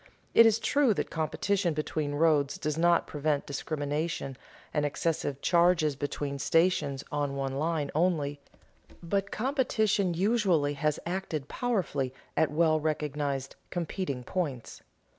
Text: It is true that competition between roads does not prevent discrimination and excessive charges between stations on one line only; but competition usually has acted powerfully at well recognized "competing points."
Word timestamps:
It 0.33 0.47
is 0.47 0.57
true 0.57 0.95
that 0.95 1.11
competition 1.11 1.75
between 1.75 2.15
roads 2.15 2.57
does 2.57 2.75
not 2.75 3.05
prevent 3.05 3.45
discrimination 3.45 4.35
and 4.73 4.83
excessive 4.83 5.41
charges 5.41 5.95
between 5.95 6.39
stations 6.39 7.03
on 7.11 7.35
one 7.35 7.53
line 7.59 7.91
only; 7.93 8.39
but 9.03 9.29
competition 9.29 10.15
usually 10.15 10.73
has 10.73 10.99
acted 11.05 11.47
powerfully 11.47 12.15
at 12.35 12.49
well 12.49 12.79
recognized 12.79 13.55
"competing 13.69 14.23
points." 14.23 14.81